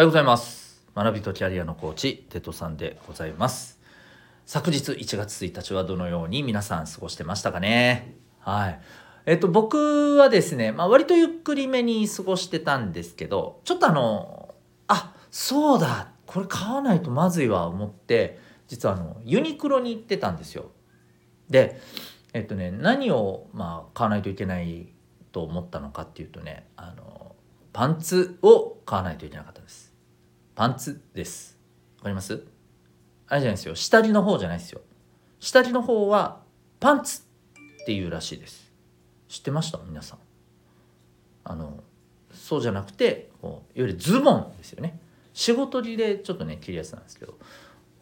[0.00, 0.80] おはようございます。
[0.96, 3.78] 学びとキャリアのコーチテトさんでございます。
[4.46, 8.14] 昨日1月1日はどのように皆さん過ごしてましたかね？
[8.38, 8.80] はい。
[9.26, 14.54] えっと僕はですね、まあ、割とゆっくりめに過ごしてたんですけどちょっとあの
[14.88, 18.38] あそうだこれ買わないとまずいわ思って
[18.68, 20.70] 実はあのユニクロに行ってたんですよ。
[21.50, 21.78] で
[22.32, 24.94] えっとね何をまあ買わないといけない
[25.30, 27.36] と思ったのかっていうとねあの
[27.74, 29.89] パンツを買わないといけなかったです。
[30.60, 31.56] パンツです。
[32.00, 32.44] わかります？
[33.28, 33.74] あれじゃないですよ。
[33.74, 34.82] 下着の方じゃないですよ。
[35.38, 36.42] 下着の方は
[36.80, 38.70] パンツっていうらしいです。
[39.26, 39.78] 知ってました？
[39.78, 40.18] 皆さん。
[41.44, 41.82] あの
[42.30, 45.00] そうじゃなくてこういわゆるズボンですよね。
[45.32, 47.38] 仕事着でちょっとね着るやつなんですけど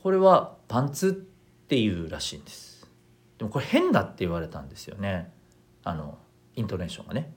[0.03, 2.89] これはパンツっていうらしいんです。
[3.39, 5.31] でもこれ変だって言われたんですよね。
[5.85, 6.19] あの
[6.57, 7.33] イントネーションがね。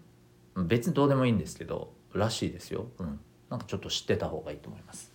[0.55, 3.19] 別にどうでもいいんですけどらしいですよ、うん、
[3.52, 5.10] なんかちょっと知ってた方がいいと思います。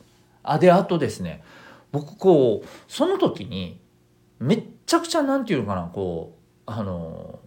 [0.47, 1.43] あであとですね
[1.93, 3.81] 僕こうその時に
[4.39, 7.39] めっちゃくちゃなんていうのかなこうあの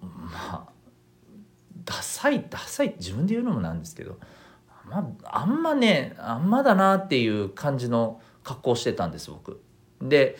[0.00, 0.68] まあ
[1.84, 4.18] ダサいダサい自分で言うのもなんですけど、
[4.88, 9.60] まあ、あんまねあんまだなっていう感じの格好してたんです僕。
[10.00, 10.36] で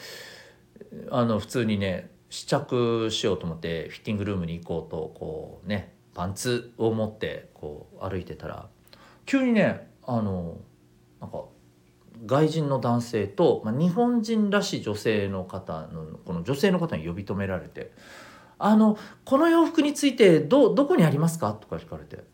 [1.10, 8.68] あの普通にね試着しようと思ってフィッティングルームに行こうとこうねパンツを持ってこう歩いてたら
[9.24, 10.58] 急にねあの
[11.20, 11.44] なんか
[12.26, 17.92] 外人の男性と、まあ、日本人らしい女性の方のこの女性の方に呼び止められて
[18.58, 22.24] 「あのこの洋服についてどどこにありますか?」とか聞かれて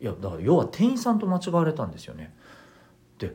[0.00, 2.34] いやだから要は店員さんと間違われたんですよね。
[3.18, 3.34] で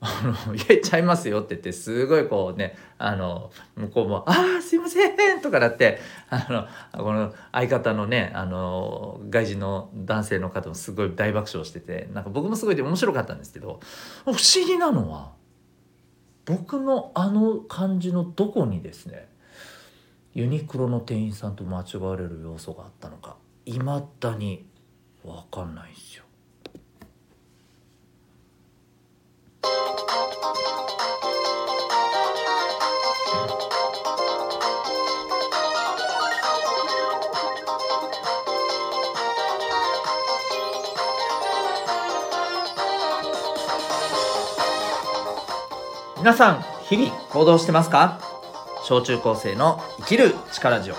[0.00, 5.98] あの、 言えちゃいますよって言って、すごいこうね、あの、向こうも、ああ、すいませんとかなって、
[6.30, 13.80] あの、この相方のね、あの、外人の男性の方もすごい大爆笑してて、なんか僕もすごい面白かったんですけど、
[14.24, 15.32] 不思議なのは、
[16.46, 19.28] 僕のあの感じのどこにですね、
[20.32, 24.66] ユニクロの店員さんと間違われる要素があったのか、いまだに
[25.22, 26.24] わかんないんですよ。
[46.20, 48.20] 皆さん日々行動してますか？
[48.84, 50.94] 小中高生の生きる力ジオ。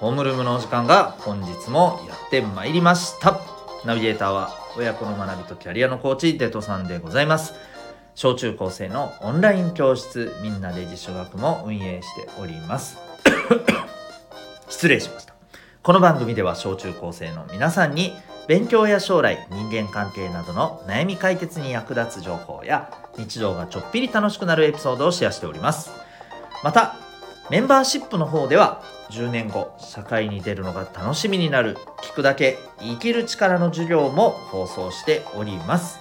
[0.00, 3.38] ホームルームのお時間が本日もやってまいりました。
[3.84, 7.54] ナビゲーターは親子の学びとキャリアのコーチデトさんでございます。
[8.16, 12.98] 小中高生のオンライン教室みんなで自主学も運営しております。
[14.68, 15.34] 失礼しました。
[15.84, 18.16] この番組では小中高生の皆さんに
[18.48, 25.90] 勉強や将来人間関係などの悩み解決に役立つ情報や日常がちょっぴり楽しくなるエピソードをシェアしております。
[26.62, 26.94] また
[27.50, 35.98] メンバーシップの方では10年後社会に出るのが楽しみになる聞くだけ生きる力の授業も放送しております。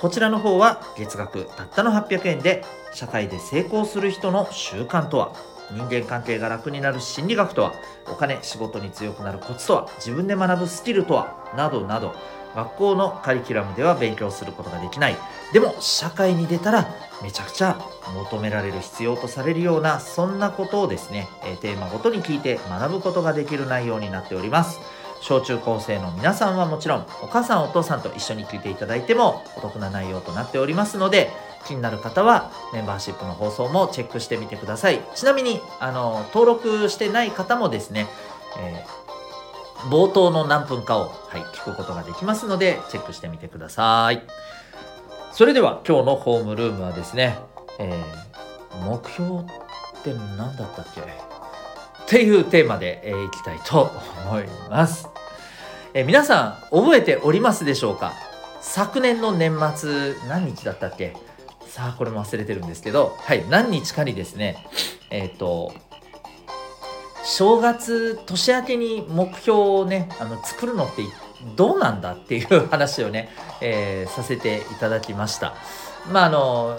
[0.00, 5.32] こちらの方は月額たったの800円で社会で成功する人の習慣とは
[5.72, 7.72] 人間関係が楽になる心理学とは
[8.10, 12.14] お金仕事に強くなるコツとは自分で学ぶスキルとはなどなど
[12.54, 15.16] 学校のカリキュラムでは勉強することができない。
[15.52, 16.88] でも社会に出たら
[17.22, 17.78] めちゃくちゃ
[18.14, 21.28] 求められる必要とされるようなそんなことをですね、
[21.60, 24.80] テーマごとに聞いて学ぶことができる内容になっております。
[25.20, 31.30] 小中高生の皆さんはもちろんお母さんお父さんと一緒に聞いていただいてもお得な内容となっておりますので
[31.66, 35.00] 気になる方はメンバーシップの放送もチェックしてみてください。
[35.14, 38.06] ちなみにあの登録してない方もですね、
[38.58, 44.22] えー、冒頭の何分かを、はい、聞くことができますのでチェックしてみてください。
[45.32, 47.38] それでは今日のホームルームはですね、
[47.78, 49.44] えー、目標っ
[50.02, 51.00] て何だったっけ？
[51.00, 51.04] っ
[52.08, 53.90] ていうテーマで、えー、いきたいと
[54.28, 55.08] 思います、
[55.92, 58.12] え、皆さん覚えておりますでしょうか？
[58.60, 61.16] 昨年の年末何日だったっけ？
[61.76, 64.66] さあこれも忘れてるんですけどはい何日かにですね
[65.10, 65.74] えっ、ー、と
[67.22, 71.02] 正月年明けに目標をねあの作るのって
[71.54, 73.28] どうなんだっていう話をね、
[73.60, 75.54] えー、させていただきました。
[76.10, 76.78] まああの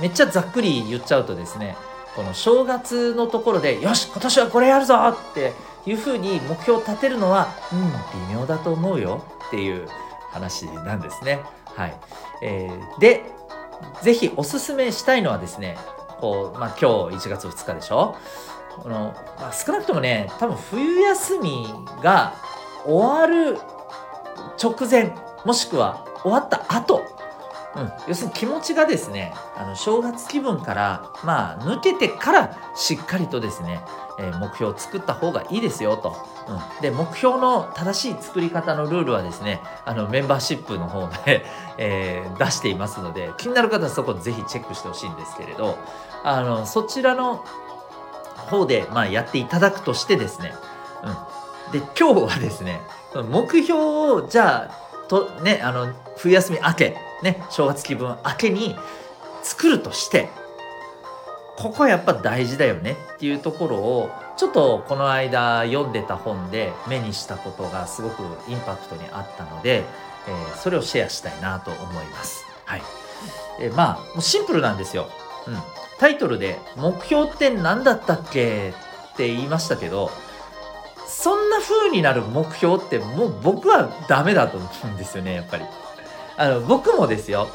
[0.00, 1.76] めっちゃざっくり言っちゃうとですね
[2.16, 5.52] この正月のところでよし今年はこれやるぞって
[5.84, 9.86] いうふうに目標を立てるのはうん微妙だと思うよっていう
[10.30, 11.40] 話なんですね。
[11.66, 11.94] はい、
[12.40, 13.41] えー、で
[14.02, 15.78] ぜひおすすめしたいのはですね、
[16.20, 18.16] こう、まあ、今日1月2日でしょ？
[18.76, 21.66] この、まあ、少なくともね、多分冬休み
[22.02, 22.34] が
[22.84, 23.58] 終わる
[24.62, 25.12] 直前、
[25.44, 27.02] もしくは終わった後、
[28.08, 33.80] 要するに気持ちがですねあの正月気分からまあ抜けてからしっかりとですね、
[34.18, 36.16] えー、目標を作った方がいいですよと、
[36.48, 41.44] うん、で目標の正しい作り方のルールはですねあのメンバーシップの方で、
[41.78, 45.78] えー、出していますので気になる方はそこぜひチェックしてほしいんですけれど
[46.24, 47.44] あのそちらの
[48.36, 50.54] 方で、まあ、やっていただくとしてですね、
[51.04, 52.82] うん、で今日はですね
[53.14, 58.76] 目標をじゃあとねあの冬休み明けね正月気分明けに
[59.42, 60.28] 作るとして
[61.56, 69.84] ここはやっぱ大事だよねっていうところをちょっとこの間読んでた本で目にしたことがすごくインパクトにあったので、
[70.26, 72.44] えー、それをシェアしたいなと思います。
[72.64, 72.82] はい、
[73.60, 75.08] えー、まあもうシンプルなんですよ。
[75.46, 75.56] うん、
[75.98, 78.74] タイトルで「目標って何だったっけ?」
[79.12, 80.10] って言いましたけど
[81.06, 85.64] そんな風になる目標ってもう僕はダメだと思うんですよねやっぱり。
[86.42, 87.46] あの僕もですよ。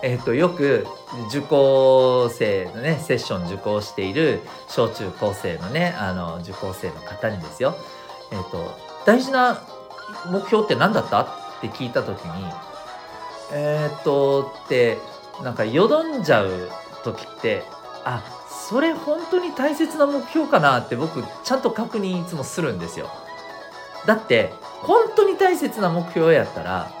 [0.00, 0.86] えっ、とよく
[1.28, 7.74] 受講生のねセッション受講している小中高生のねあの受講生の方にですよ。
[8.30, 9.60] えっ、と大事な
[10.30, 11.22] 目標って何だった？
[11.22, 11.26] っ
[11.60, 12.44] て聞いた時に
[13.52, 14.98] えっ、とって
[15.42, 16.70] なんかよどんじゃう
[17.02, 17.64] 時って
[18.04, 18.22] あ
[18.70, 23.10] それ本当に大切な目標かなって僕ちゃんと確認いつもするんですよ。
[24.06, 24.52] だって
[24.82, 26.92] 本当に大切な目標やったら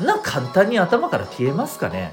[0.00, 2.12] な簡単に頭から消えますかね？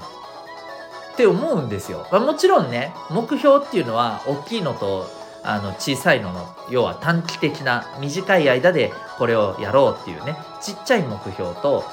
[1.13, 5.05] って思うんですよ、まあ、もちろんね目標っていうのは大きいのと
[5.43, 11.83] あの小さいのの要は短期的な短い間でこれをやろうっていうねちっちゃい目標と、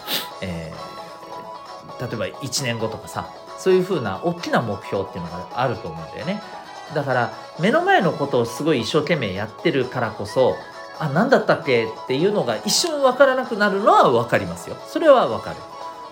[0.41, 3.29] えー、例えば1年後とかさ
[3.59, 6.41] そういう風な大きな目標っていうのがあると思うんだよね。
[6.95, 10.57] だから目の前のことをすごい一生懸命やってるからこそ
[10.99, 11.85] あ何だったっけ？
[11.85, 14.77] っていうのが一瞬分からなくなるのは分かりますよ。
[14.87, 15.57] それは分かる。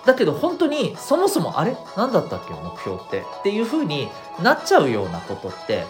[0.05, 1.75] だけど本当にそもそもあれ？
[1.97, 3.21] 何だったっけ目標って？
[3.21, 4.07] っていう風に
[4.41, 5.85] なっちゃうようなことって。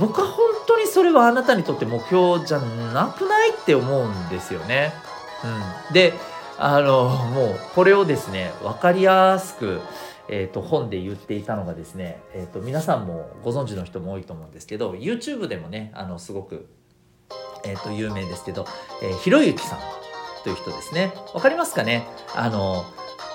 [0.00, 4.94] 僕は本当にそれはあなたにとって目標じゃなくないって思うんですよね。
[5.88, 6.14] うん、で
[6.58, 9.80] あのもうこれをですね分かりやすく
[10.28, 16.68] えーと、本で言っていたのがですね、えーと、皆さんもご存知の人も多いと思うんですけど YouTube でもねあのすごく、
[17.64, 18.64] えーと、有名ですけど、
[19.02, 19.78] えー、ひろゆきさん
[20.44, 21.12] という人ですね。
[21.34, 22.06] わかりますかね？
[22.34, 22.84] あの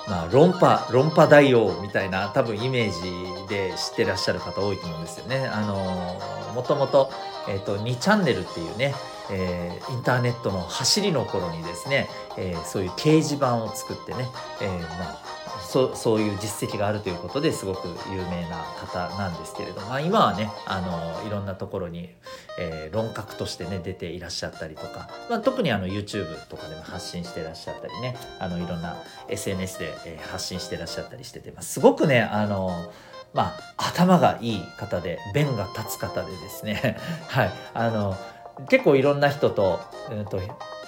[0.08, 5.46] まあ、論破論破大王みたいな多分イメージで知ってらっしゃる方多いと思うんですよね。
[5.46, 6.18] あの
[6.54, 7.10] もともと,、
[7.48, 8.94] えーと、2チャンネルっていうね、
[9.30, 14.28] えー、インターネットの走りの頃にですね、えー、そういう掲示板を作ってね、
[14.60, 15.18] えー、まあ
[15.68, 22.08] そそういう実績があるということですごく有名な方なんですけれども、まあ、今はねあのいろんなところに、
[22.58, 28.96] えー、論客としてね出ていらっしゃったりとか、まあ、特にあの YouTube とかでも発信してらっしゃったりねあのいろんな
[29.28, 32.90] SNS で、えー、発信してらっしゃったりしてて、まあ、すごくねあの
[33.34, 36.96] まあ、頭がいい方で弁が立つ方でですね
[37.28, 38.16] はいあの
[38.68, 40.40] 結構いろんな人と,、うんと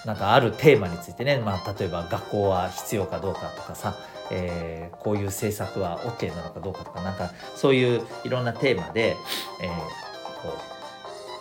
[0.05, 3.97] なんかあるテーマについてね、まあ、例えば学校は必要かどうかとかさ
[4.31, 9.17] えー、こういう政策は OK なのかどうかとかなんかそういういろんなテーマで、
[9.61, 9.69] えー、
[10.43, 10.53] こう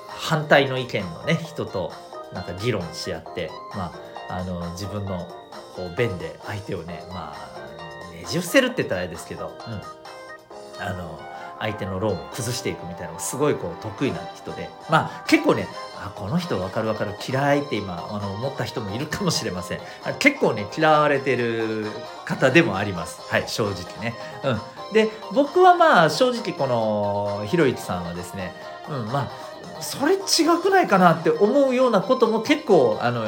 [0.07, 1.91] 反対の意見のね人と
[2.33, 3.93] なんか議論し合って、ま
[4.27, 5.27] あ、あの自分の
[5.75, 11.19] こう弁で相手をねまあねじ伏せるって言ったらあれですけど、うん、あの
[11.59, 14.69] 相手のローンを崩していくみたいなのがすごいこう得意な人で。
[14.89, 19.79] まあ結構ねあこの人分かる分かる嫌いって今あの思った人もいるかもしれません。
[20.19, 21.87] 結構ね嫌われてる
[22.25, 23.21] 方でもあります。
[23.29, 24.15] はい正直ね。
[24.43, 24.93] うん。
[24.93, 28.53] で僕はまあ正直このひろゆきさんはですね
[28.89, 30.17] うんまあそれ違
[30.61, 33.25] くないかなって思うようなことも結構あの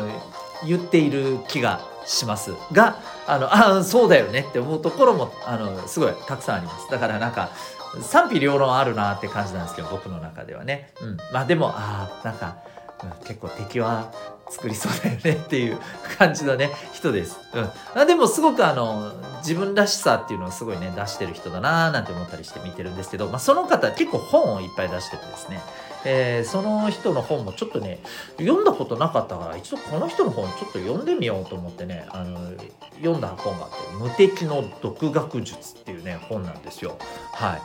[0.66, 2.54] 言っている気がします。
[2.72, 2.98] が
[3.28, 6.90] あのあそうだよねって思うところもあのすごいたくさんあります。
[6.90, 7.52] だからなんか
[8.00, 12.58] 賛否両論あるなって感じなんですけど僕の中ではね、うん、まあでもああなんか、
[13.04, 14.14] うん、結構敵は
[14.50, 15.80] 作りそうだよねっていう
[16.18, 17.40] 感じのね人です、
[17.96, 25.62] うん、でもすごくあの自分らしさっていうのをすごいね出してる人だなーなんて思ったりして見てるんですけど、まあ、その方結構本をいっぱい出しててですね。
[26.06, 28.00] えー、その人の本もちょっとね
[28.38, 32.40] 読んだことなかったから一度この人の本ちょっと読んでみようと思ってねあの
[32.98, 36.98] 読んだ本があって「無敵の独学術」っていうね本なんですよ。
[37.34, 37.60] は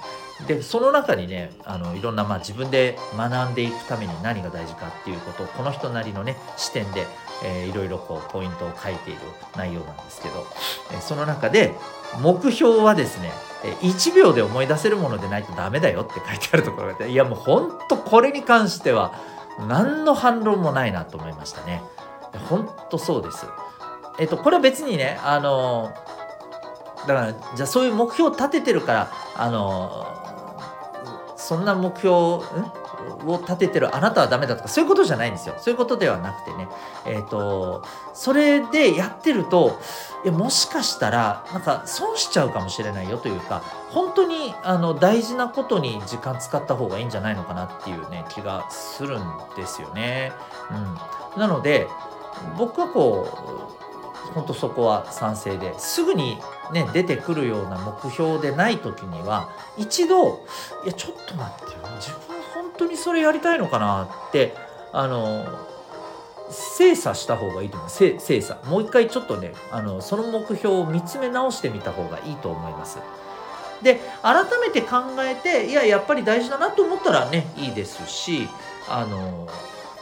[0.45, 7.07] い、でその中にねあのいろんな、まあ、自分で学んでいくために何が大事かっていうことをこの人なりのね視点で、
[7.45, 9.21] えー、いろいろこうポイントを書いている
[9.57, 10.47] 内容なんですけど、
[10.93, 11.75] えー、その中で
[12.21, 13.33] 目標はですね
[13.83, 19.15] 1秒で思い出せるものでないとダメだよって書いてあるところがあっていやもうほんとこれに関しては
[19.69, 21.83] 何の反論もないなと思いましたね。
[22.49, 23.47] ほんとそうです。
[24.19, 25.93] えっとこれは別にねあの
[27.07, 30.07] だからじゃあそういう目標を立ててるからあの
[31.37, 32.86] そんな目標ん？
[33.27, 35.55] を立ててるあなたはダメだとかそういうことじゃないんですよ。
[35.59, 36.69] そういうことではなくてね。
[37.05, 37.85] えっ、ー、と
[38.15, 39.79] それでやってると
[40.25, 49.25] いやもしかしたらなんか損しちゃうかもしれないよというか本当にあの大事なことに時間使った方がいいんじゃないのかなっていうね気がするん
[49.57, 50.33] ですよね。
[51.35, 51.89] うん、なので
[52.59, 53.73] 僕はこ
[54.33, 56.39] う本当そこは賛成ですぐに
[56.73, 60.45] ね出てくるような目標でない時には一度
[60.85, 61.79] いやちょっと待ってよ。
[61.99, 62.36] 自分
[62.77, 64.55] 当にそれやりたいのかなって
[64.93, 65.45] あの
[66.51, 68.59] 精査した方がいいと思う精査。
[68.67, 72.99] もう一回ちょっとねあのその目標を見つめ直してみた方がいいと思います。
[73.83, 78.49] で改めて考えていややっぱり大事だなと思ったらねいいですし
[78.89, 79.47] あの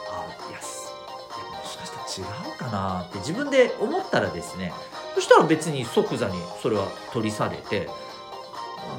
[0.09, 4.71] あいやもしかしたら違うかなって自分で思ったらですね
[5.13, 7.89] そしたら別に即座にそれは取り去れて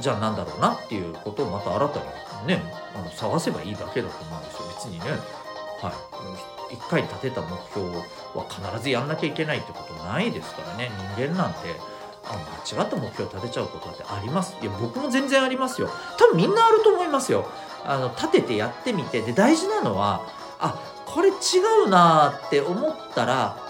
[0.00, 2.00] じゃあなんだろうなっていうことをまた新た
[2.42, 2.62] にね
[2.94, 4.68] あの探せばいいだけだと思うんですよ。
[4.68, 5.04] 別にね
[5.80, 6.74] はい。
[6.74, 7.96] 1回立てた目標
[8.34, 10.90] は必ずやんなきゃいけないってことないですからね。
[11.16, 11.58] 人間なんて
[12.24, 12.32] あ
[12.74, 14.56] 間違った目標を立てちゃうことってあります。
[14.60, 15.88] いや僕も全然ありますよ。
[16.18, 17.46] 多分みんなあると思いますよ。
[17.84, 19.22] あの立ててやってみて。
[19.22, 20.22] で大事なのは
[20.58, 20.74] あ
[21.04, 21.32] これ違
[21.86, 23.65] うなって思ったら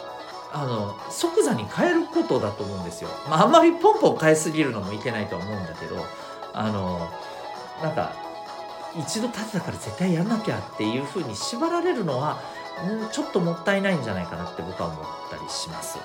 [0.59, 5.97] あの即座に変えることだと思うんですよ、まあ、あんまりポンポン変えすぎるのもいけないとは思うんだけど
[6.55, 7.11] あの
[7.83, 8.15] なんか
[8.99, 12.41] 一度立てたから絶対やんなきゃっていうふうに縛られるのは
[12.89, 15.99] んちょっともったいないんじゃないかなって僕は思ったりします。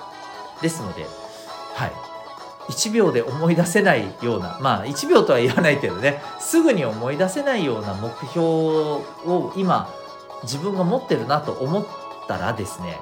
[0.62, 1.06] ですので
[1.74, 1.92] はい。
[2.68, 9.90] 1秒で思い出せないようなまあ1秒とは言わないけどねすぐに思い出せないような目標を今
[10.44, 11.88] 自分が持ってるなと思っ
[12.28, 13.00] たらですね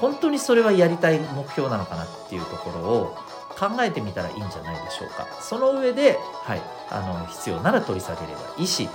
[0.00, 3.16] 本当にそれはやりたい目標なのかなっていうところを
[3.58, 8.88] 考えてみたらいいんじゃないでしょうかその上で、はい、あの必要なら取り下げればいいし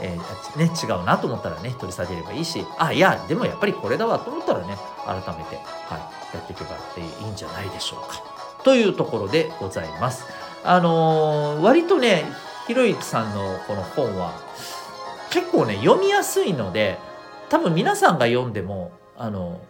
[0.00, 8.22] えー、ね、違うなと思ったらね取り下げればいいしあいやでもやっぱりこれだわと思ったらね改めて、はい、やっていけばいいんじゃないでしょうか
[8.64, 10.24] というところでございます。
[10.64, 12.24] あのー、割とね
[12.66, 14.40] ひろゆきさんのこの本は
[15.30, 16.98] 結構ね読みやすいので
[17.48, 19.60] 多分皆さんが読んでもあの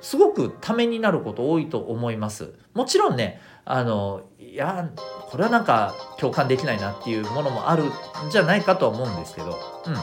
[0.00, 2.54] すごくためになること多いと思います。
[2.74, 4.90] もちろんねあのいや
[5.28, 7.90] これはなんか共感できないなっていうものもあるん
[8.30, 9.50] じゃないかとは思うんですけど、
[9.86, 9.94] うん、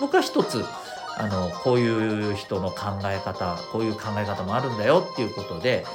[0.00, 0.64] 僕は一つ
[1.16, 5.86] あのこういう人の考え方こういう考え方もあるんだよっていうことで、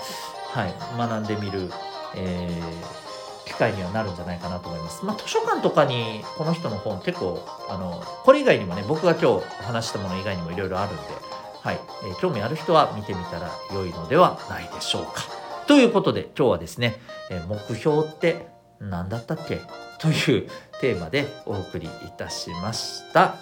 [0.53, 1.69] はい、学んでみる、
[2.15, 5.05] えー、機会にはなるんじゃないかなと思います。
[5.05, 11.03] まあ、図書館とかにこの人の本結構あのこれ以外にもね僕が今日話したもの以外にもいろいろあるんで、
[11.61, 15.23] はいえー、興味ある人は見てみたら良いのではないでしょうか。
[15.67, 16.99] ということで今日はですね、
[17.29, 18.47] え目標って
[18.79, 19.59] 何だったっけ？
[19.99, 20.49] という
[20.79, 23.35] テーマでお送りいたしました。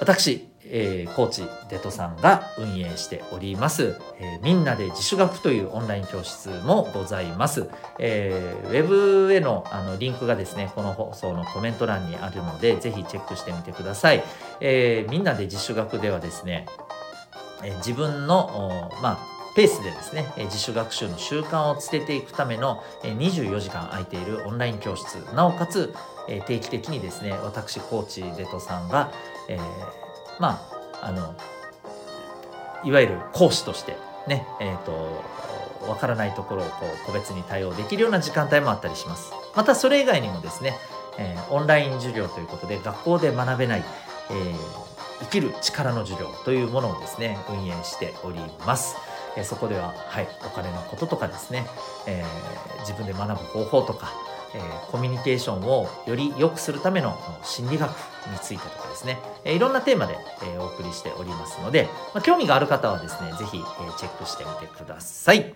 [0.00, 7.68] 私、えー、コーチデトさんが運営しております、えー、みんなで自主学というオンライン教室もございます、
[7.98, 14.24] えー、ウェブへのあのリンクがですねこの放送のコメント欄にあるのでぜひチェックしてみてください、
[14.60, 16.66] えー、みんなで自主学ではですね、
[17.62, 25.94] えー、自分のまあペースでですね、自主学習の習慣をつけていくための24時間空いているオンライン教室、なおかつ
[26.46, 29.12] 定期的にですね、私、コーチデトさんが、
[29.48, 29.60] えー、
[30.38, 30.60] ま
[31.02, 31.34] あ、あの、
[32.84, 35.22] いわゆる講師としてね、え、ー、と、
[35.88, 39.32] わからないところをこう個別に対応できるような時間帯もあったりします。
[39.54, 40.74] またそれ以外にもですね、
[41.18, 43.84] えー、オンライン授業ということで学校で学べない、
[44.30, 44.54] えー、
[45.20, 48.96] 生きる力の授業というものをですね、運営しております。
[49.36, 51.66] えそこでは、はい、お金のこととかですね、
[52.06, 54.12] えー、自分で学ぶ方法とか、
[54.54, 63.60] えー、コミュニケーションをより良くするための心理学についてとかですね、えー、いろんなテーマで、えお送りしておりますので、まあ、興味がある方はですね、ぜひ、え
[63.98, 65.54] チェックしてみてください。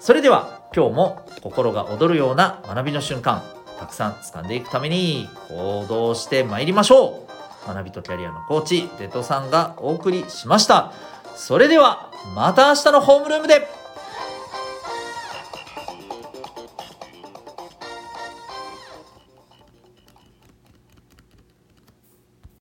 [0.00, 3.42] それでは今日も心が躍るような学びの瞬間、
[3.78, 7.26] たくさん掴んでいくために行動してまいりましょ
[7.66, 10.92] う学びとキャリアのコーチ、デトさんがお送りしました。
[11.36, 13.68] それではまた明日のホームルームで